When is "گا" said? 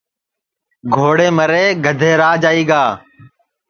2.69-2.83